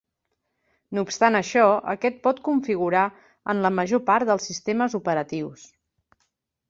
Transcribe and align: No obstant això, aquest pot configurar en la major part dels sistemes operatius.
No 0.97 1.03
obstant 1.07 1.37
això, 1.39 1.65
aquest 1.93 2.17
pot 2.27 2.41
configurar 2.49 3.03
en 3.55 3.61
la 3.67 3.71
major 3.81 4.01
part 4.09 4.31
dels 4.33 4.49
sistemes 4.53 4.97
operatius. 5.01 5.69